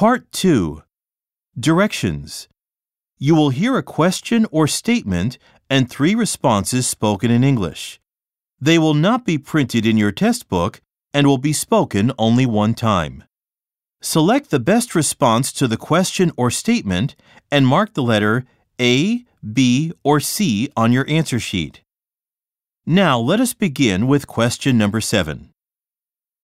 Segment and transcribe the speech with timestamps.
[0.00, 0.82] Part 2
[1.58, 2.48] Directions
[3.18, 5.36] You will hear a question or statement
[5.68, 8.00] and three responses spoken in English.
[8.58, 10.80] They will not be printed in your test book
[11.12, 13.24] and will be spoken only one time.
[14.00, 17.14] Select the best response to the question or statement
[17.52, 18.46] and mark the letter
[18.80, 21.82] A, B, or C on your answer sheet.
[22.86, 25.50] Now let us begin with question number 7.